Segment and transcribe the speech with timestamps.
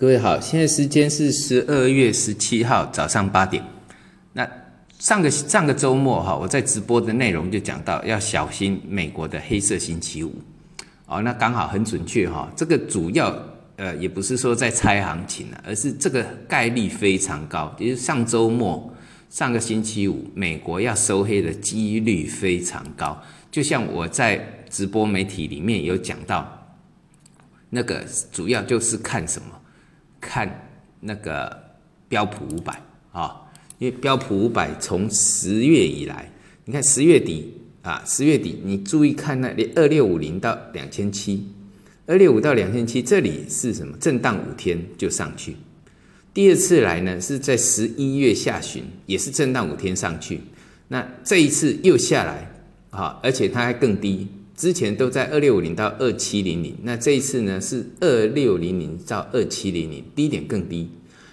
[0.00, 3.60] 各位好，现在时间是十二月十七号早上八点。
[4.32, 4.48] 那
[5.00, 10.32] 上个上个周末哈，我在直播的内容就讲到要小心美国的黑色星期五。
[11.06, 12.48] 哦，那刚好很准确哈。
[12.54, 13.36] 这个主要
[13.74, 18.94] 呃也不是说在猜行情了，而是这个概率非常高，也就是上周末
[19.28, 23.20] 上个星期五美国要收黑的几率非常高。
[23.50, 26.70] 就像我在直播媒体里面有讲到，
[27.70, 29.48] 那个主要就是看什么？
[30.20, 31.56] 看那个
[32.08, 32.82] 标普五百
[33.12, 33.42] 啊，
[33.78, 36.30] 因为标普五百从十月以来，
[36.64, 41.46] 你看十月底啊，十月底你注意看那二六五零到两千七，
[42.06, 43.96] 二六五到两千七，这里是什么？
[43.98, 45.56] 震荡五天就上去。
[46.34, 50.40] 第二次来呢，是在十一月下旬，也是震荡五天上去。
[50.88, 52.50] 那这一次又下来
[52.90, 54.28] 啊，而且它还更低。
[54.58, 60.90] 之前都在二六五零到二七零零，那这一次呢是二六零零到二七零零，低点更低。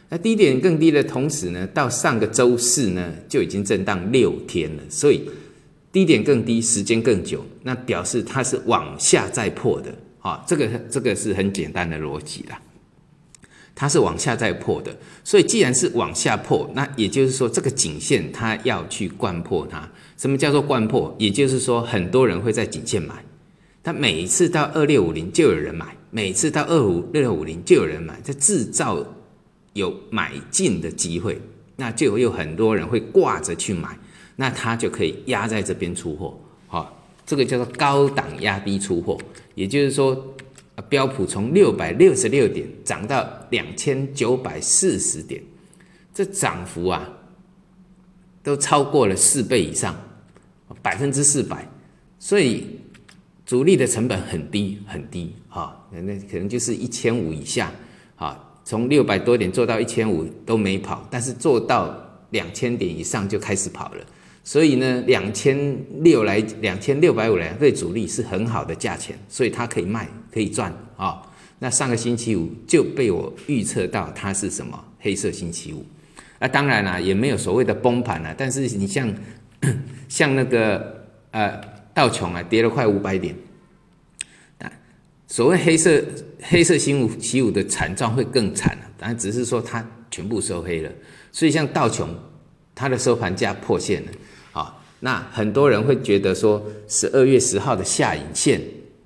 [0.10, 5.28] 那低点更低的同时呢，到上个周四呢就已经震荡六天了，所以
[5.92, 10.46] 低点更低，时间更久，那表示它是往下再破的啊。
[10.48, 12.62] 这个这个是很简单的逻辑啦。
[13.76, 19.86] 它是往下再破的，所以既然是往下破，那也就是说这个颈线它要去贯破它。
[20.16, 21.14] 什么叫做贯破？
[21.20, 23.14] 也就是说很多人会在颈线买，
[23.84, 29.06] 它每一次到二六五零就有人买，每次到二五六六五零就有人买，在制造
[29.74, 31.38] 有买进的机会，
[31.76, 34.00] 那就有很多人会挂着去买，
[34.38, 36.40] 那它就可以压在这边出货。
[36.68, 39.18] 好，这个叫做高档压低出货，
[39.54, 40.34] 也就是说。
[40.84, 45.42] 标普从六百六十六点涨到两千九百四十点，
[46.14, 47.10] 这涨幅啊，
[48.44, 49.96] 都超过了四倍以上，
[50.82, 51.68] 百分之四百。
[52.20, 52.80] 所以
[53.46, 57.72] 主力的成本很低很低啊，那可能就是一千五以下
[58.16, 58.42] 啊。
[58.64, 61.96] 从六百多点做到一千五都没跑，但是做到
[62.32, 64.04] 两千点以上就开始跑了。
[64.48, 71.20] 所以呢，两千六来两千六百五来对主力是很好的价钱，所以它可以卖可以赚啊。
[71.58, 75.84] 那上个星期五就被我预测到它是什么黑色星期五，
[76.40, 78.36] 那当然啦，也没有所谓的崩盘了。
[78.38, 79.12] 但是你像
[80.08, 81.60] 像那个呃
[81.92, 83.36] 道琼啊，跌了快五百点，
[84.60, 84.72] 啊，
[85.26, 86.04] 所谓黑色
[86.44, 90.92] 黑色星期五的惨状会更惨了当然只是说它全部收黑了。
[91.32, 92.16] 所以像道琼，
[92.76, 94.12] 它的收盘价破线了。
[95.02, 98.60] 那很多人会觉得说，十二月十号的下影线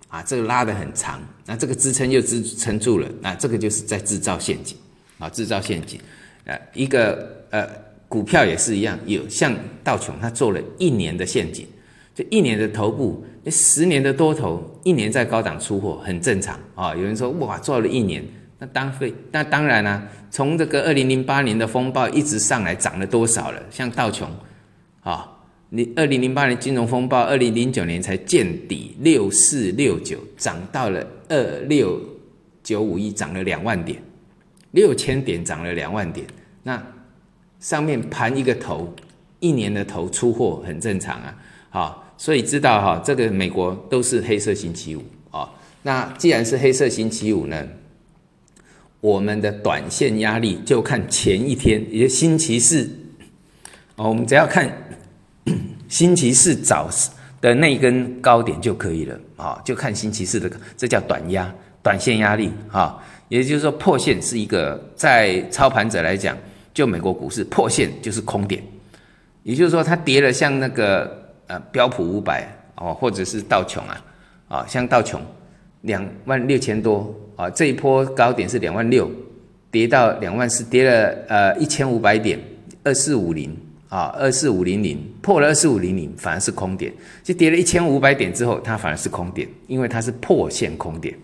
[0.07, 4.77] 啊，这个拉得很长，那这个支撑又支撑住了，那这个就是在制造陷阱
[5.17, 5.99] 啊，制造陷阱。
[6.45, 7.67] 呃，一个呃
[8.07, 11.67] 股票也是一样，有像道琼，他做了一年的陷阱，
[12.15, 16.95] 就一年的头部，那十年的多头，一年在高档出货很正常啊。
[16.95, 18.23] 有人说哇，做了一年，
[18.57, 23.61] 那当费，那当然啦，从这个二零零八年的风暴一直上来，涨了多少了？
[23.69, 24.29] 像道琼
[25.01, 25.35] 啊。
[25.71, 32.01] 你二零零八年金融风暴，二零零九年才见底六四六九，涨到了二六
[32.63, 34.01] 九五一，涨了两万点，
[34.71, 36.25] 六千点涨了两万点。
[36.63, 36.83] 那
[37.59, 38.91] 上面盘一个头，
[39.39, 41.37] 一年的头出货很正常啊。
[41.69, 45.47] 好，所以知道哈，这个美国都是黑色星期五啊。
[45.83, 47.67] 那既然是黑色星期五呢，
[49.01, 52.89] 我们的短线压力就看前一天，也就星期四
[53.97, 54.85] 哦，我们只要看。
[55.89, 56.89] 星期四早
[57.41, 62.97] 的那根高点就可以了啊，就看星期四的，这叫短压、短线压力啊。
[63.27, 66.37] 也就是说，破线是一个在操盘者来讲，
[66.73, 68.63] 就美国股市破线就是空点。
[69.43, 74.05] 也就是说，它跌了，像那个呃标普五百哦，或者是道琼啊，
[74.47, 75.21] 啊，像道琼
[75.81, 79.09] 两万六千多啊，这一波高点是两万六，
[79.71, 82.39] 跌到两万四，跌了呃一千五百点，
[82.83, 83.55] 二四五零。
[83.89, 91.17] 啊，二四五零零破了二四五零零，反而是空点，就跌了一千五百点之后，它反而是空点，因为它是破线空点。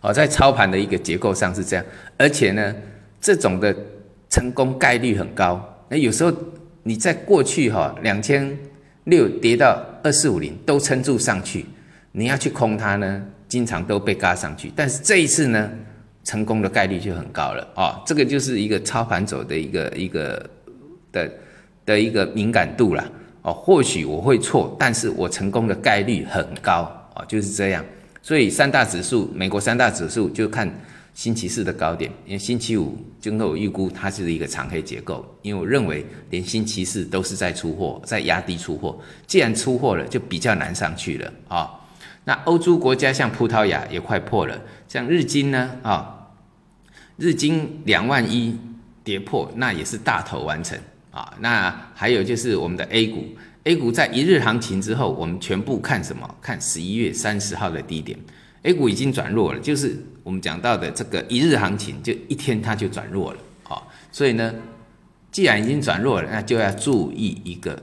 [0.00, 1.84] 好，在操盘的一个结构上是这样，
[2.16, 2.74] 而且呢，
[3.20, 3.72] 这种的
[4.28, 5.64] 成功概率很高。
[5.88, 6.32] 那有时候
[6.82, 8.58] 你在过去哈两千
[9.04, 11.64] 六跌到二四五零都撑住上去，
[12.10, 14.72] 你要去空它呢，经常都被嘎上去。
[14.74, 15.70] 但是这一次呢，
[16.24, 20.44] 成功的概率就很高了啊，这个就是一个操盘走的一个一个。
[21.12, 21.30] 的
[21.86, 23.04] 的一个敏感度啦，
[23.42, 26.90] 哦，或许我会错，但是我成功的概率很高。
[27.14, 27.84] 哦，就是这样。
[28.22, 30.70] 所以三大指数，美国三大指数就看
[31.14, 41.32] 星期四的高点，因为星期五经过我预估它是一个长黑结构，因为我认为连星期四都是在出货，在压低出货，既然出货了，就比较难上去了。
[41.48, 41.70] 啊。
[42.24, 46.28] 那欧洲国家像葡萄牙也快破了，像日经呢啊，
[47.16, 48.54] 日经两万一
[49.02, 50.78] 跌破，那也是大头完成。
[51.18, 51.34] 啊。
[51.40, 53.26] 那还有就是我们的 A 股
[53.64, 56.32] ，A 股在一日行情之后，我们全部看什么？
[56.40, 58.16] 看十一月三十号的低点
[58.62, 63.82] ，A 股已经转弱了，就是我们讲到的这个一日行情，就一天它就转弱了啊。
[64.12, 64.54] 所以呢，
[65.32, 67.82] 既然已经转弱了，那就要注意一个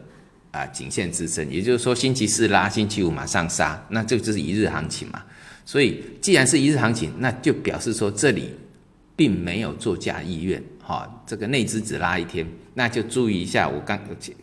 [0.52, 5.22] 啊颈线支撑，也就是说星期四拉，星期五马上杀，那这就是一日行情嘛。
[5.66, 8.52] 所以既然是一日行情，那就表示说这里。
[9.18, 12.46] 并没有作价意愿，哈，这个内资只拉一天，
[12.76, 13.68] 那就注意一下。
[13.68, 14.00] 我刚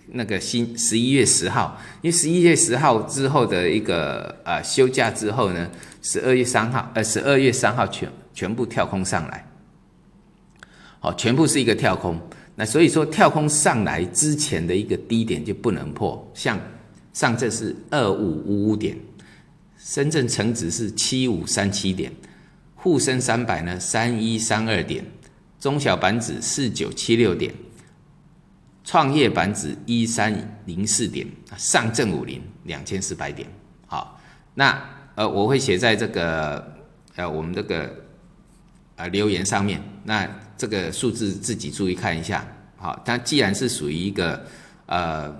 [0.08, 5.70] 那个新十一月十号，因为十一月十号之后的一个呃休假之后呢，
[6.02, 9.46] 十二月三号，呃十二月三号全全部跳空上来，
[10.98, 12.20] 好，全部是一个跳空。
[12.56, 16.58] 那所以说跳空上来之前的一个低点就不能破，像
[17.12, 18.98] 上证是二五五五点，
[19.78, 22.12] 深圳成指是七五三七点。
[22.74, 25.04] 沪深三百呢，三一三二点，
[25.62, 27.54] 中小板指四九七六点，
[28.82, 31.24] 创业板指一三零四点，
[31.56, 33.48] 上证五零两千四百点。
[33.86, 34.20] 好，
[34.54, 34.76] 那
[35.14, 36.74] 呃，我会写在这个
[37.14, 37.94] 呃我们这个
[38.96, 39.80] 呃留言上面。
[40.02, 40.28] 那
[40.58, 42.44] 这个数字自己注意看一下。
[42.76, 44.44] 好，它既然是属于一个
[44.86, 45.32] 呃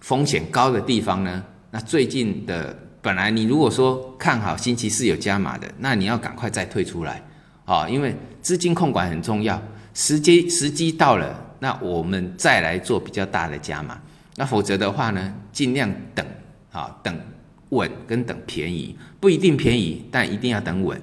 [0.00, 2.78] 风险高的地方呢，那最近的。
[3.00, 7.20] 本来你如果说看好星期四有加码的，那你要赶快再退出来，
[7.64, 9.60] 啊，因为资金控管很重要，
[9.94, 14.00] 时机时机到了，那我们再来做比较大的加码，
[14.36, 16.26] 那否则的话呢，尽量等，
[16.72, 17.20] 啊，等
[17.70, 21.00] 稳跟等便宜，不一定便宜，但一定要等稳，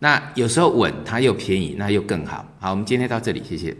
[0.00, 3.76] 那有时候稳它又便宜，那又更好，好，我们今天到这里，谢谢。